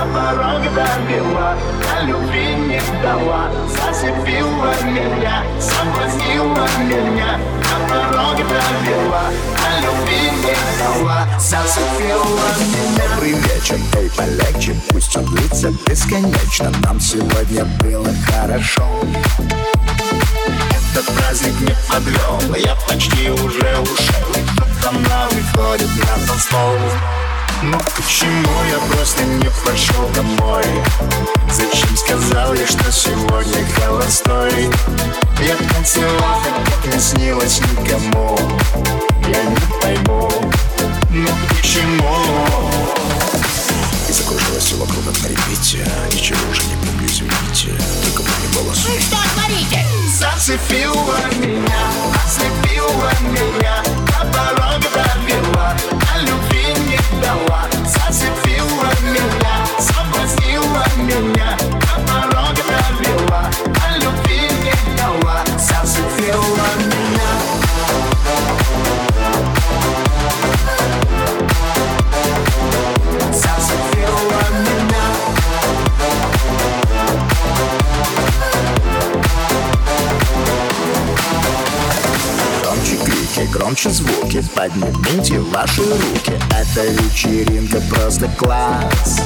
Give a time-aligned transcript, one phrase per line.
[0.00, 1.56] на порог довела,
[1.94, 3.50] а любви не дала.
[3.68, 9.24] Зацепила меня, соблазнила меня, на порог довела,
[9.58, 11.28] а любви не дала.
[11.38, 12.24] Зацепила
[12.58, 13.08] меня.
[13.08, 18.86] Добрый вечер, эй, полегче, пусть он длится бесконечно Нам сегодня было хорошо
[20.92, 24.32] Этот праздник не подвел, я почти уже ушел.
[24.56, 27.19] Кто-то нам выходит на танцпол.
[27.62, 30.64] Ну почему я просто не пошел домой?
[31.52, 34.70] Зачем сказал я, что сегодня холостой?
[35.46, 38.38] Я танцевал, как не снилось никому.
[39.28, 40.30] Я не пойму,
[41.10, 42.70] ну почему?
[44.08, 47.78] И закружилось все вокруг от репите Ничего уже не помню, извините.
[48.02, 48.78] Только помню голос
[50.18, 51.92] Зацепила меня,
[52.24, 55.59] ослепила меня На довела, а любви не
[57.20, 59.49] дала Зацепила меня,
[83.60, 84.42] громче звуки.
[84.54, 86.32] Поднимите ваши руки.
[86.50, 89.20] Эта вечеринка просто класс.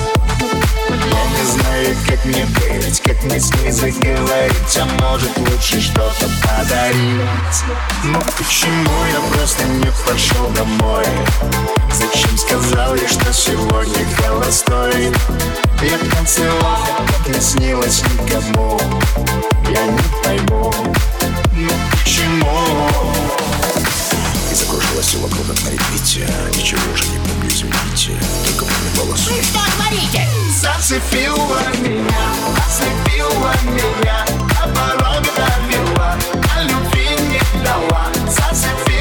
[0.90, 6.28] Я не знаю, как мне быть, как мне с ней заговорить А может лучше что-то
[6.42, 7.64] подарить.
[8.04, 11.04] Ну почему я просто не пошел домой?
[11.92, 15.12] Зачем сказал я, что сегодня холостой?
[15.80, 18.80] Я танцевал, как не снилось никому.
[19.70, 20.72] Я не пойму,
[21.52, 23.33] ну почему
[24.54, 26.28] И закружилось все вокруг от репите.
[26.54, 28.12] Ничего уже не помню, извините.
[28.46, 29.28] Только помню голос
[30.60, 32.28] Зацепила меня,
[32.64, 34.24] ослепила меня.
[34.60, 36.16] На порог довела,
[36.54, 38.06] а любви не дала.
[38.28, 38.93] Зацепила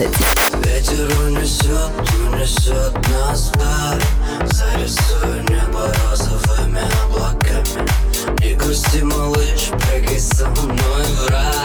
[0.00, 0.64] 12.
[0.64, 1.90] Ветер унесет,
[2.26, 4.02] унесет нас вдаль
[4.46, 7.86] Зарисуй небо розовыми облаками
[8.40, 11.59] Не грусти, малыш, прыгай со мной в рай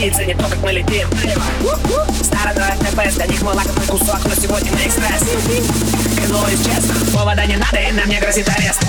[0.00, 1.06] птицы, не то, как мы летим.
[2.22, 5.22] Стороной ТП, для них мы лакомый кусок, но сегодня на экспресс.
[6.16, 8.80] Клянусь честно, повода не надо, и на мне грозит арест.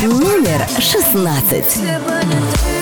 [0.00, 2.75] Номер шестнадцать.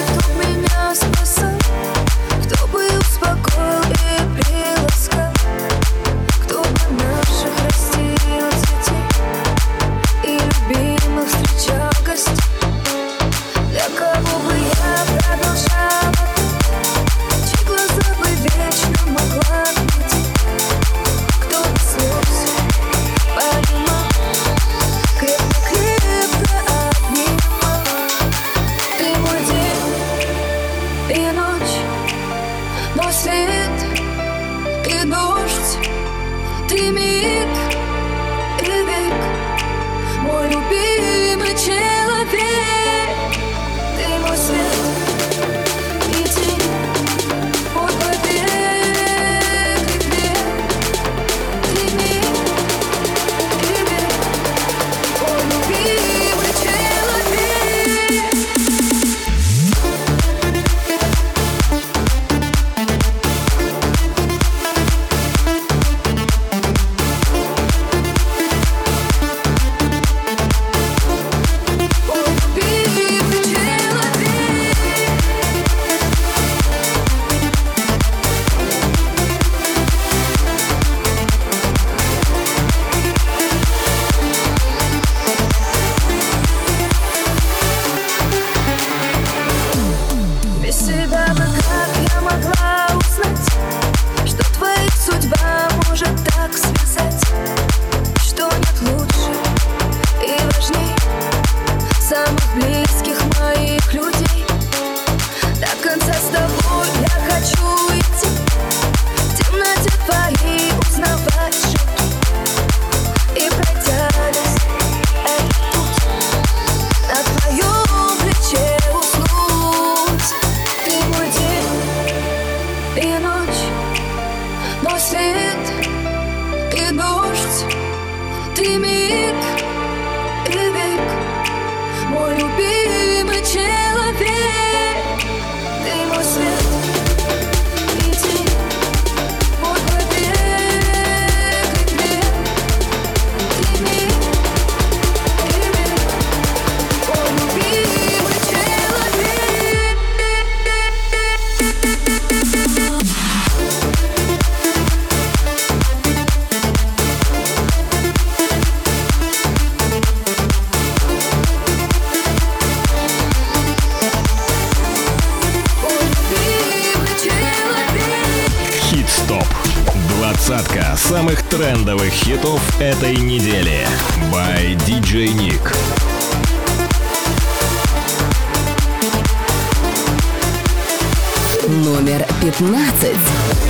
[182.56, 183.63] 15.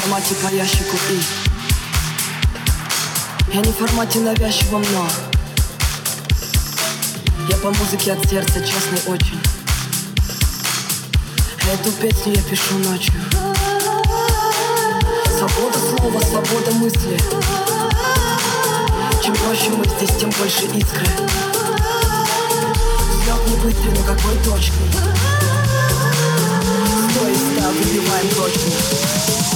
[0.00, 1.20] формате по ящику и.
[3.54, 5.08] Я не в формате навязчивом, но
[7.48, 9.40] Я по музыке от сердца честный очень.
[11.72, 13.14] Эту песню я пишу ночью.
[15.38, 17.18] Свобода слова, свобода мысли.
[19.24, 21.06] Чем проще мы здесь, тем больше искры.
[23.22, 24.90] Взлет не быстрый, но какой точный
[27.16, 29.55] стой из ста выбиваем точно.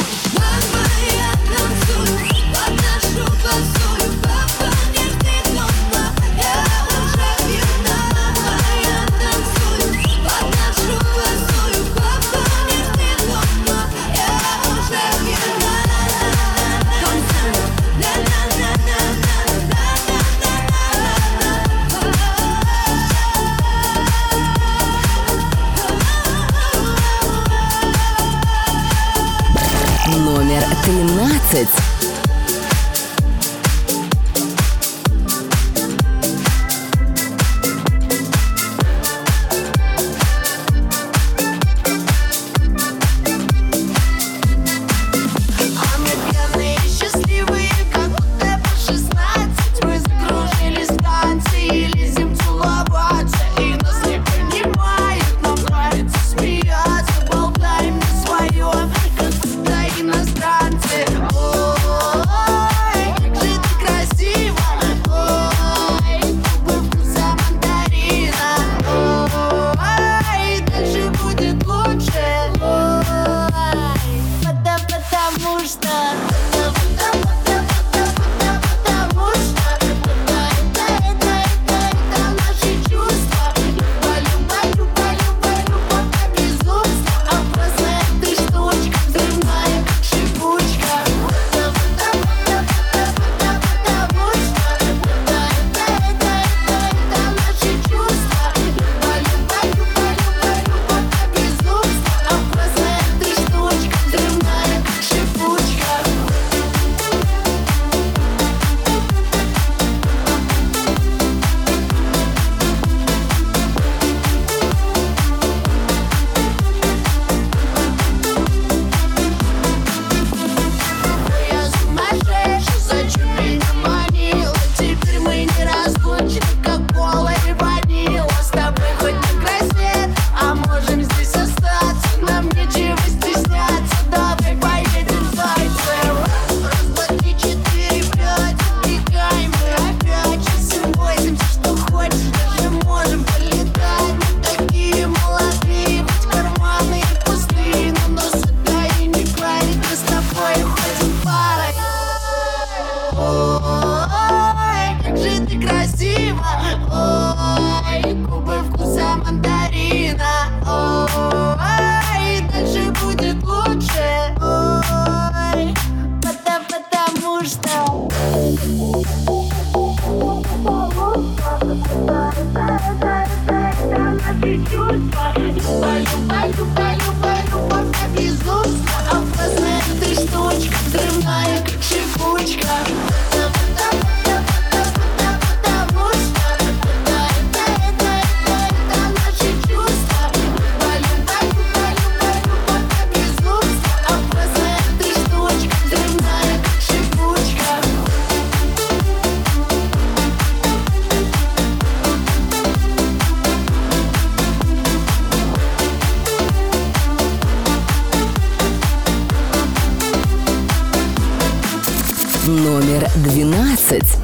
[213.91, 214.20] 20.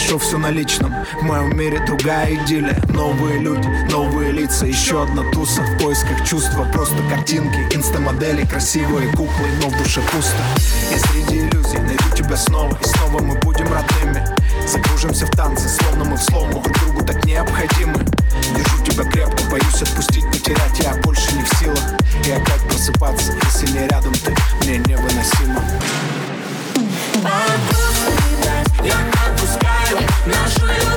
[0.00, 0.94] хорошо все на личном.
[1.20, 2.76] В моем мире другая идиллия.
[2.88, 4.66] Новые люди, новые лица.
[4.66, 6.64] Еще одна туса в поисках чувства.
[6.72, 10.42] Просто картинки, инстамодели Красивые куклы, но в душе пусто.
[10.90, 12.76] Я среди иллюзий найду тебя снова.
[12.80, 14.24] И снова мы будем родными.
[14.66, 16.62] Загружимся в танцы, словно мы в слому.
[16.62, 18.04] Друг другу так необходимы.
[18.56, 20.78] Держу тебя крепко, боюсь отпустить, потерять.
[20.80, 21.84] Я больше не в силах.
[22.26, 24.34] И опять просыпаться, если не рядом ты.
[24.64, 25.62] Мне невыносимо.
[28.82, 29.19] Вокруг
[30.30, 30.89] Нашу любовь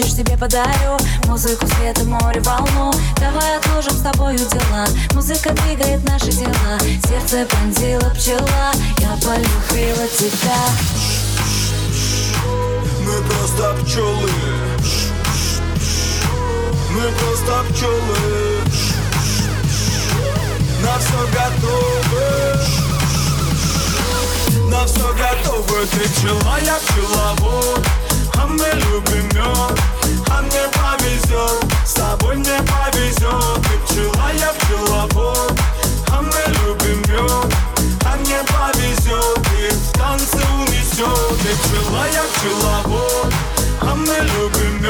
[0.00, 2.92] хочешь, тебе подарю Музыку, свет и море, волну.
[3.18, 4.86] Давай отложим с тобою дела.
[5.12, 6.78] Музыка двигает наши дела.
[7.08, 8.72] Сердце пронзила пчела.
[8.98, 10.60] Я полюбила тебя.
[13.00, 14.30] Мы просто пчелы.
[16.90, 18.60] Мы просто пчелы.
[20.82, 22.26] На все готовы.
[24.70, 25.86] На все готовы.
[25.86, 27.99] Ты пчела, я пчеловод.
[28.34, 29.28] А мы любим
[30.30, 35.58] а мне повезет С тобой мне повезет Ты пчела, я пчеловод
[36.10, 37.02] А мы любим
[38.04, 43.32] а мне повезет И в танце унесет Ты пчела, я пчеловод
[43.80, 44.86] А мы любим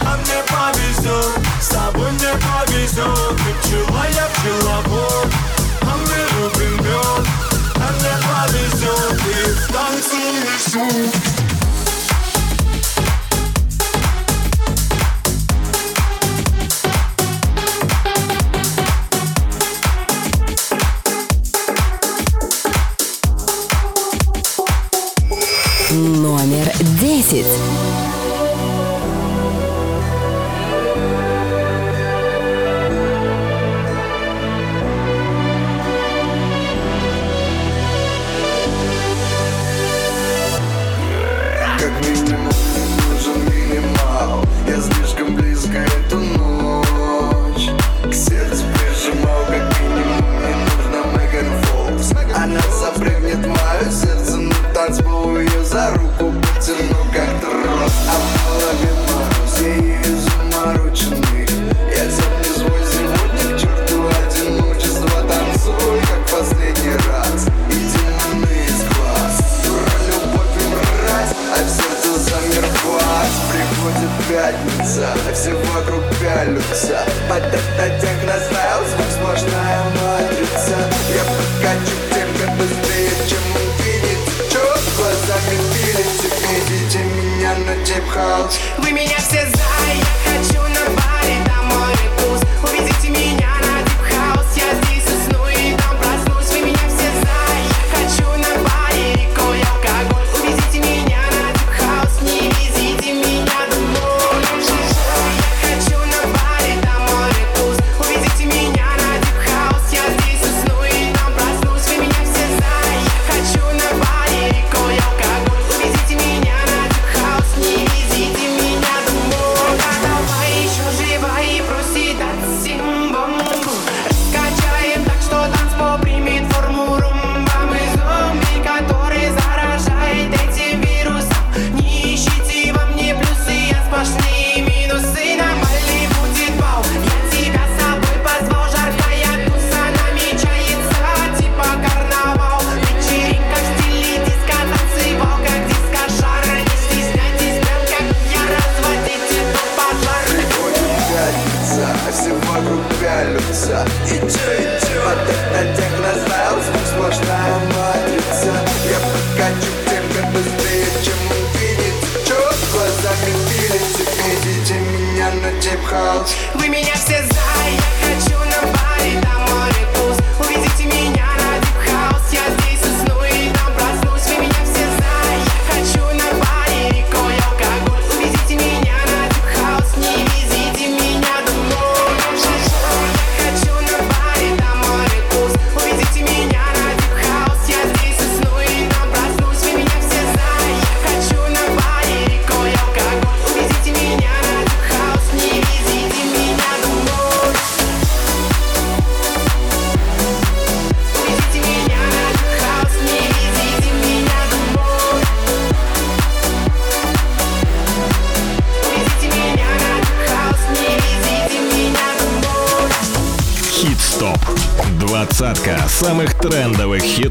[0.00, 5.28] а мне повезет С тобой мне повезет Ты пчела, я пчеловод
[5.82, 6.86] А мы любим
[7.76, 11.35] а мне повезет И в танце унесет
[27.16, 27.95] This is.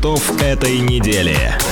[0.05, 1.64] хитов этой недели.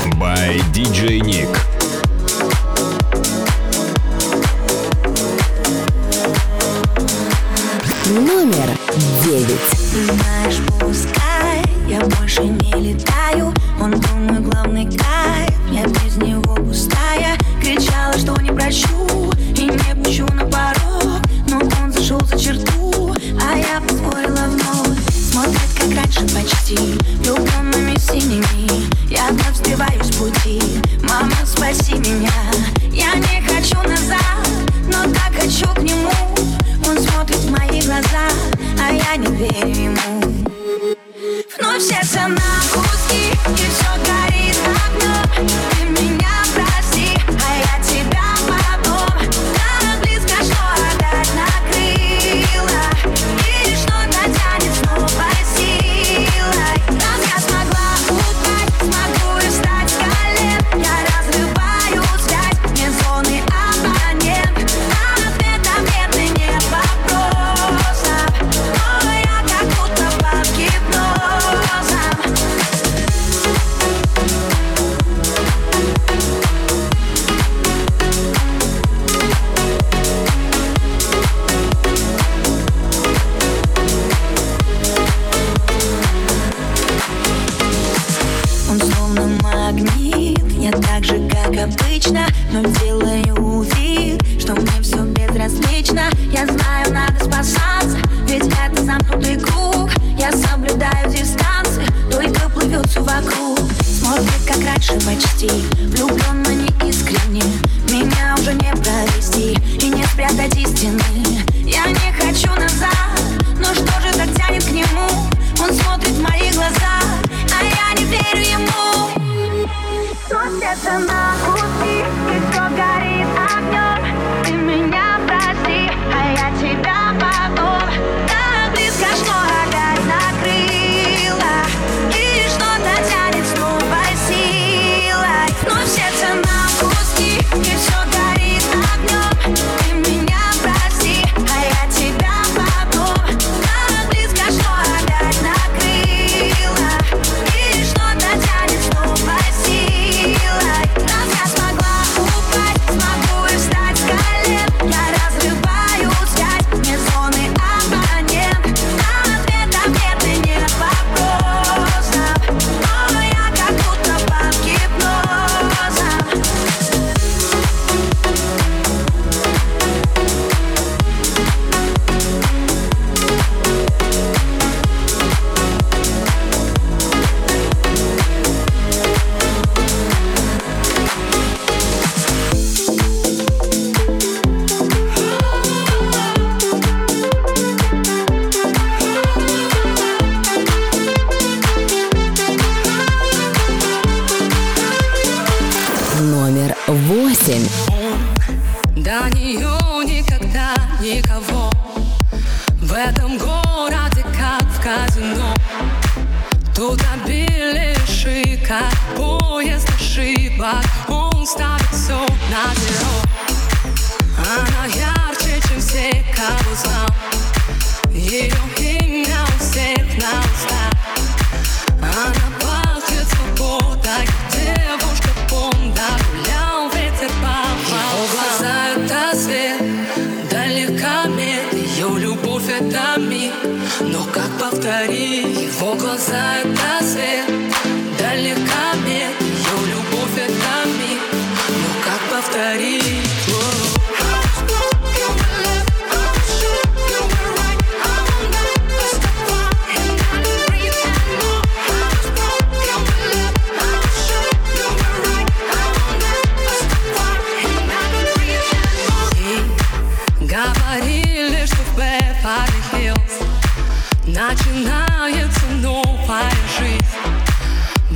[42.34, 46.43] на куски, и все горит одно, ты меня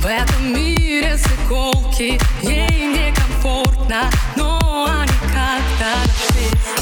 [0.08, 2.18] этом мире заколки.
[2.42, 6.76] Ей некомфортно, но они как-то нашлись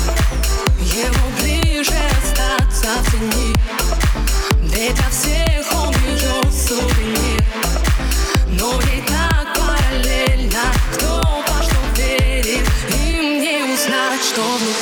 [0.94, 3.54] Его ближе остаться в тени.
[4.62, 7.44] Ведь для всех он ее сувенир.
[8.50, 10.62] Но ей так параллельно
[10.94, 12.68] Кто во что верит.
[12.90, 14.75] Им не узнать, что внутри.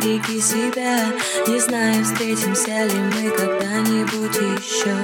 [0.00, 1.12] береги себя.
[1.46, 4.94] Не знаю, встретимся ли мы когда-нибудь еще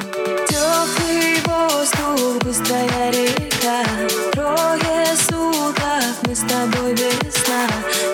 [0.48, 3.84] Теплый воздух, быстрая река.
[4.32, 7.66] Трое суток мы с тобой весна.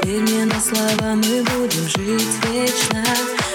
[0.02, 3.04] Верь мне на слова, мы будем жить вечно.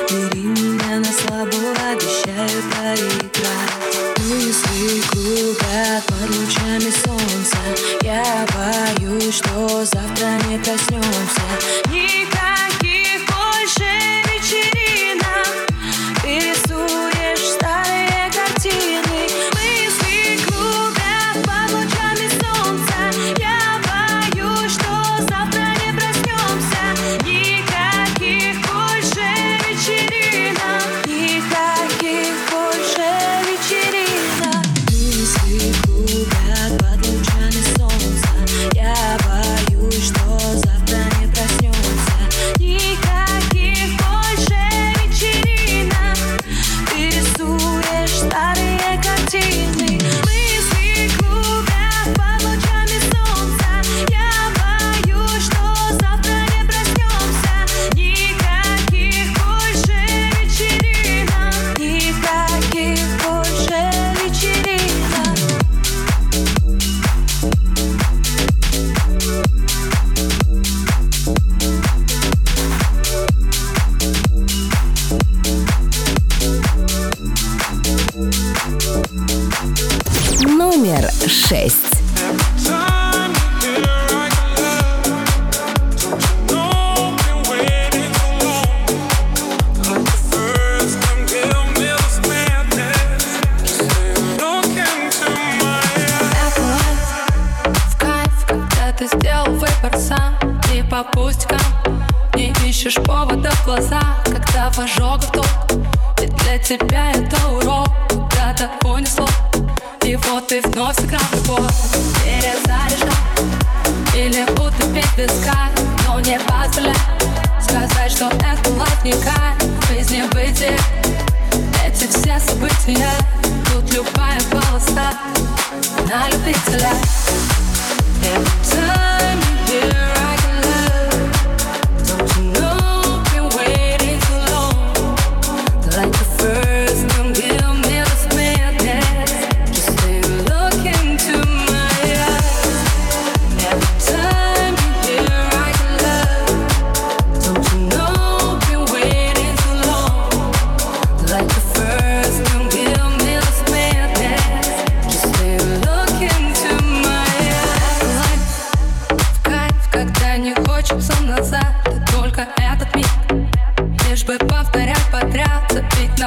[0.10, 1.58] Бери меня на слабо,
[1.92, 3.76] обещаю проиграть.
[4.20, 7.58] Мысли кругат под лучами солнца.
[8.02, 12.25] Я боюсь, что завтра не проснемся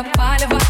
[0.03, 0.68] запалива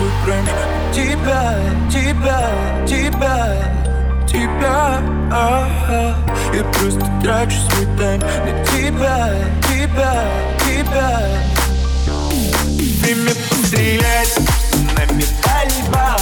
[0.00, 0.46] свой прайм
[0.94, 1.56] Тебя,
[1.90, 2.50] тебя,
[2.86, 3.80] тебя
[4.26, 5.00] тебя
[5.32, 6.14] а-а.
[6.54, 9.34] Я просто трачу свой тайм на тебя,
[9.68, 10.24] тебя,
[10.64, 11.28] тебя.
[13.02, 14.38] Время пострелять,
[14.96, 16.16] нами пальба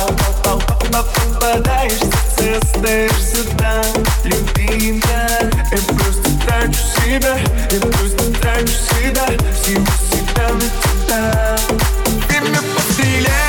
[0.91, 3.85] Попадаешь в сердце, остаешься там.
[4.25, 7.39] Любимая, я просто трачу себя
[7.71, 11.59] Я просто трачу себя, всего себя на тебя.
[12.29, 13.48] Время пострелять,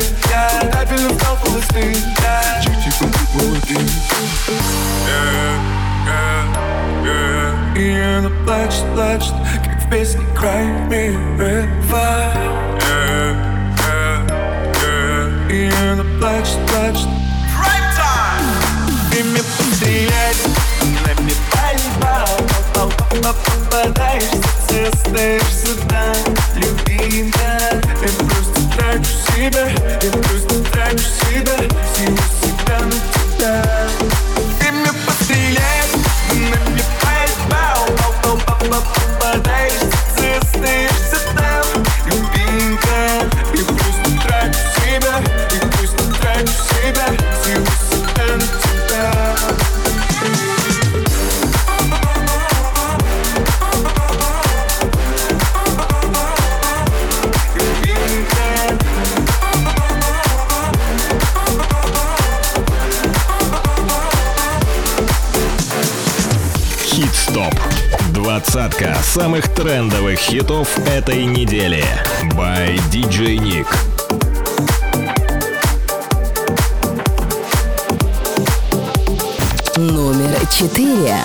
[0.04, 3.88] по КД Я табельно стал холостым Я чуть-чуть побыл молодым
[7.76, 9.34] И она плачет, плачет
[9.64, 12.32] Как в песне Cry Me a River
[15.50, 17.10] И она плачет, плачет
[19.10, 20.42] Время пострелять
[21.06, 22.28] Нами пальба
[23.14, 26.74] Попадаешь в сердце, остаешься там Любимая
[27.04, 27.53] Я просто
[29.36, 29.68] себя.
[30.02, 31.58] Я просто трачу себя.
[31.94, 32.23] Всего
[68.74, 71.84] Двадцатка самых трендовых хитов этой недели.
[72.36, 73.68] By DJ Nick.
[79.78, 81.18] Номер четыре.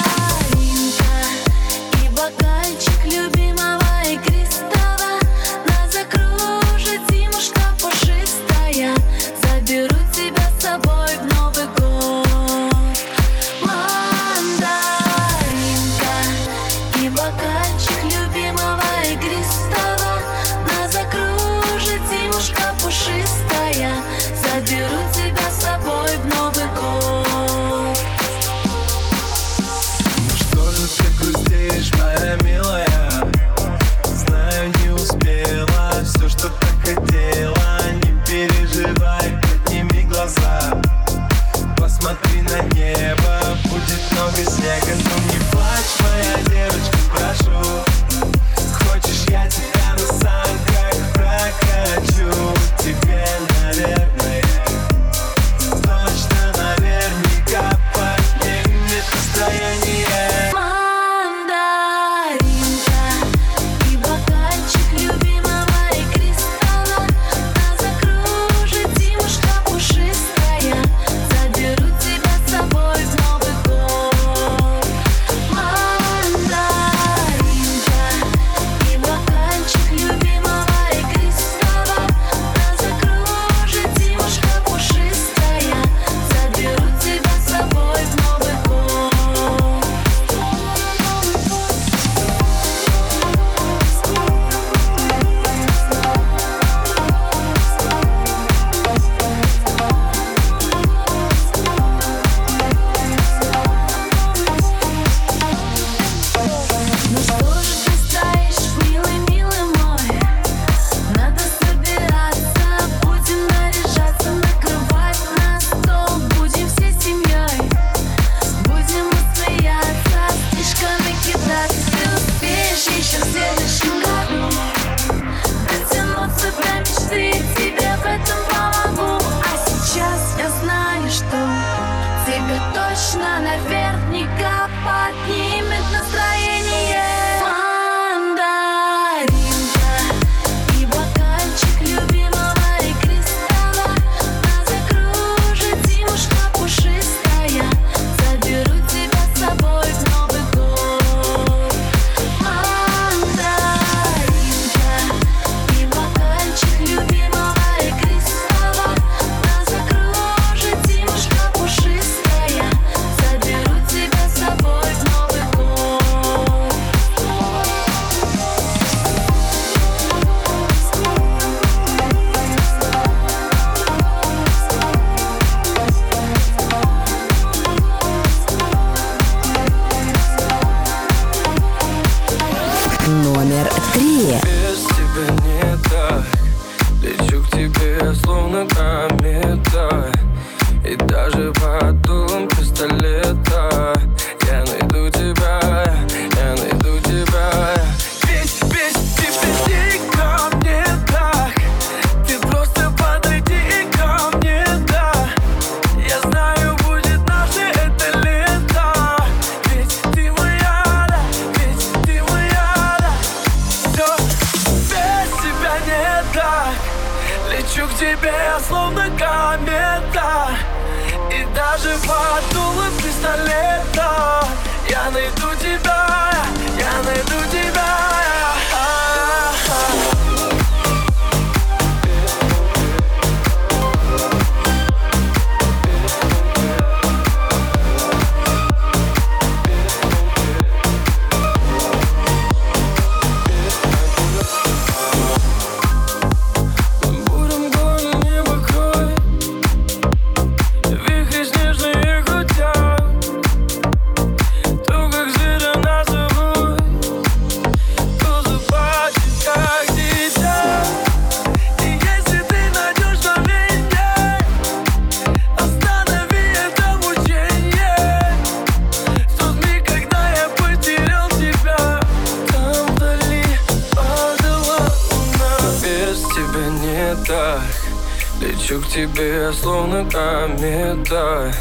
[278.99, 281.53] тебе словно комета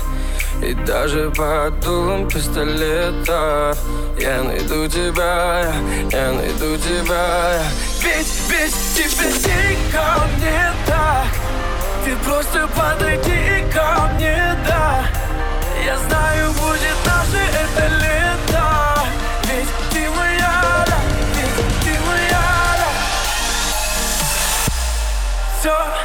[0.60, 3.78] И даже под дулом пистолета.
[4.20, 5.72] Я найду тебя,
[6.12, 7.62] я найду тебя.
[8.02, 11.28] Ведь ведь тебе тебя ко мне так.
[12.04, 15.06] Ты просто подойди ко мне, да.
[15.86, 18.68] Я знаю, будет наше это лето.
[19.44, 21.00] Ведь ты моя, да,
[21.36, 22.48] ведь ты моя,
[22.80, 22.90] да.
[25.60, 25.97] Все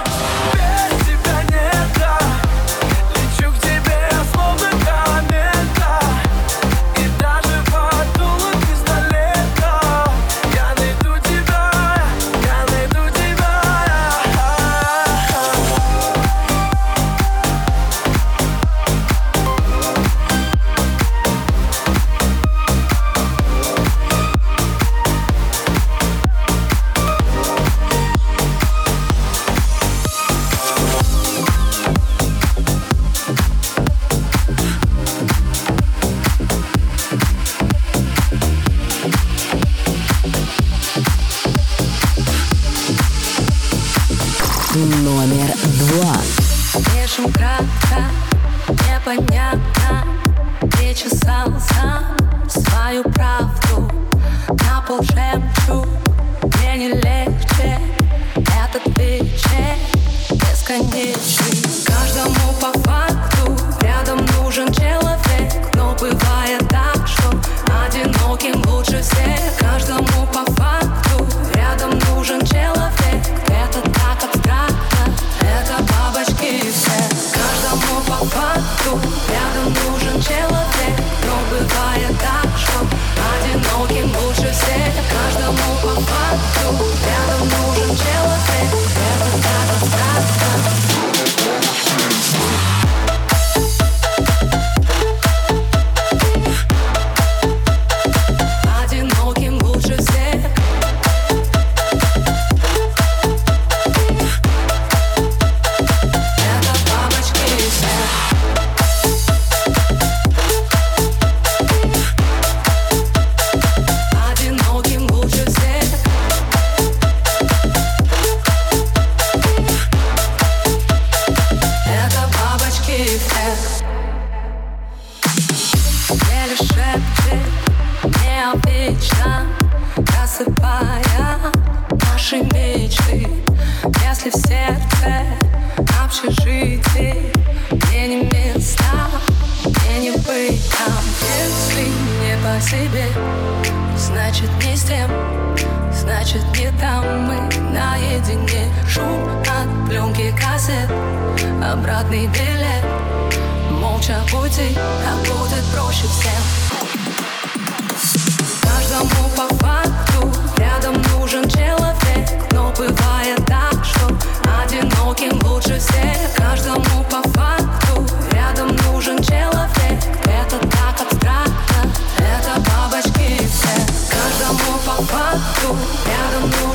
[59.18, 59.76] плече
[60.30, 61.84] бесконечный.
[61.84, 67.30] Каждому по факту рядом нужен человек Но бывает так, что
[67.84, 69.58] одиноким лучше всех.
[69.58, 73.01] Каждому по факту рядом нужен человек.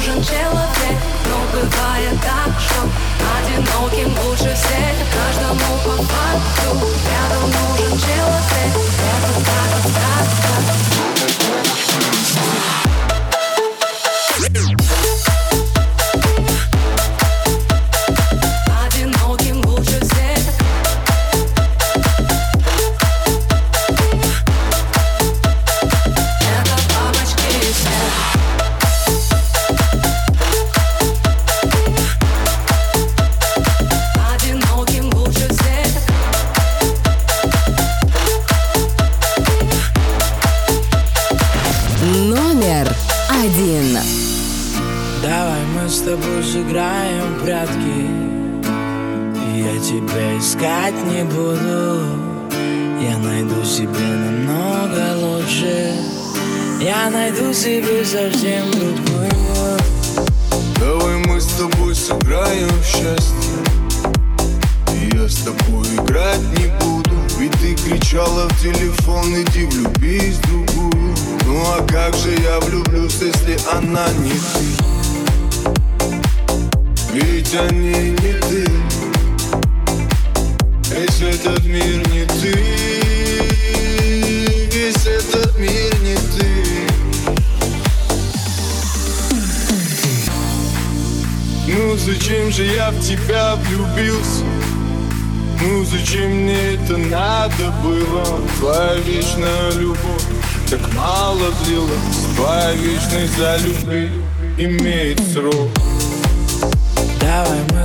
[0.07, 0.97] Нужен человек.
[1.29, 2.83] Но бывает так, что
[3.37, 6.85] Одиноким лучше всех Каждому по факту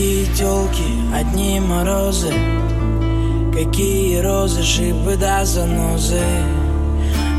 [0.00, 2.32] Какие телки, одни морозы.
[3.52, 6.22] Какие розы, шипы да занозы.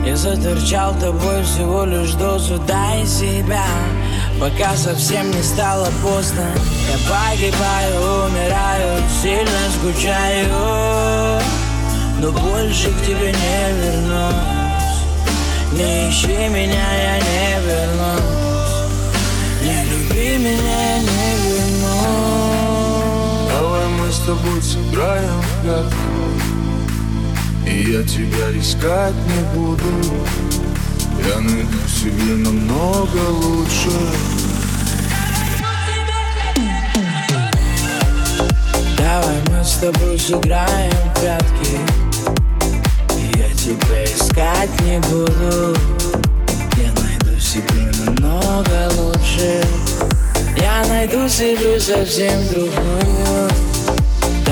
[0.06, 3.66] Я заторчал тобой всего лишь дозу Дай себя,
[4.40, 6.46] пока совсем не стало поздно.
[6.92, 11.42] Я погибаю, умираю, сильно скучаю.
[12.20, 15.00] Но больше к тебе не вернусь.
[15.74, 18.52] Не ищи меня, я не вернусь.
[19.64, 20.91] Не люби меня,
[24.32, 25.96] тобой сыграем в прятки
[27.68, 29.84] И я тебя искать не буду.
[31.28, 33.92] Я найду себе намного лучше.
[38.98, 41.80] Давай мы с тобой сыграем в прятки
[43.38, 45.76] Я тебя искать не буду.
[46.78, 49.62] Я найду себе намного лучше.
[50.56, 53.71] Я найду себе совсем другую